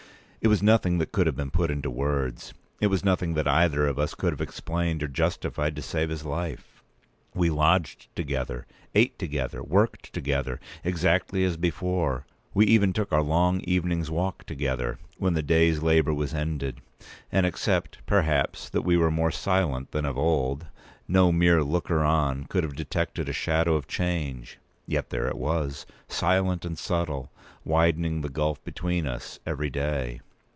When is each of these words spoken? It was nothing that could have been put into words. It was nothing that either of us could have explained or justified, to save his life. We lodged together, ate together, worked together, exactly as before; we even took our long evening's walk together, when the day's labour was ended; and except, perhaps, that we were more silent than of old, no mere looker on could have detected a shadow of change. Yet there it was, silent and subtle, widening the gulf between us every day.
It 0.43 0.47
was 0.47 0.63
nothing 0.63 0.97
that 0.97 1.11
could 1.11 1.27
have 1.27 1.35
been 1.35 1.51
put 1.51 1.69
into 1.69 1.91
words. 1.91 2.51
It 2.79 2.87
was 2.87 3.05
nothing 3.05 3.35
that 3.35 3.47
either 3.47 3.85
of 3.85 3.99
us 3.99 4.15
could 4.15 4.33
have 4.33 4.41
explained 4.41 5.03
or 5.03 5.07
justified, 5.07 5.75
to 5.75 5.83
save 5.83 6.09
his 6.09 6.25
life. 6.25 6.81
We 7.35 7.51
lodged 7.51 8.07
together, 8.15 8.65
ate 8.95 9.19
together, 9.19 9.61
worked 9.61 10.11
together, 10.11 10.59
exactly 10.83 11.43
as 11.43 11.57
before; 11.57 12.25
we 12.55 12.65
even 12.65 12.91
took 12.91 13.13
our 13.13 13.21
long 13.21 13.61
evening's 13.65 14.09
walk 14.09 14.43
together, 14.47 14.97
when 15.19 15.35
the 15.35 15.43
day's 15.43 15.83
labour 15.83 16.11
was 16.15 16.33
ended; 16.33 16.81
and 17.31 17.45
except, 17.45 17.99
perhaps, 18.07 18.67
that 18.67 18.81
we 18.81 18.97
were 18.97 19.11
more 19.11 19.29
silent 19.31 19.91
than 19.91 20.05
of 20.05 20.17
old, 20.17 20.65
no 21.07 21.31
mere 21.31 21.63
looker 21.63 22.03
on 22.03 22.45
could 22.45 22.63
have 22.63 22.75
detected 22.75 23.29
a 23.29 23.31
shadow 23.33 23.75
of 23.75 23.87
change. 23.87 24.57
Yet 24.87 25.11
there 25.11 25.27
it 25.27 25.37
was, 25.37 25.85
silent 26.07 26.65
and 26.65 26.79
subtle, 26.79 27.29
widening 27.63 28.21
the 28.21 28.27
gulf 28.29 28.63
between 28.63 29.05
us 29.05 29.37
every 29.45 29.69
day. 29.69 30.19